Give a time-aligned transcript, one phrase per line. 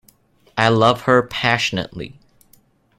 [0.57, 2.17] I love her passionately.